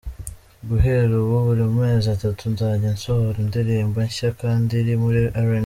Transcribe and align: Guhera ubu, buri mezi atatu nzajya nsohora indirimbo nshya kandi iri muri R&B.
Guhera 0.69 1.13
ubu, 1.21 1.37
buri 1.45 1.65
mezi 1.77 2.07
atatu 2.15 2.43
nzajya 2.53 2.89
nsohora 2.95 3.37
indirimbo 3.45 3.97
nshya 4.07 4.29
kandi 4.41 4.71
iri 4.81 4.93
muri 5.03 5.19
R&B. 5.47 5.53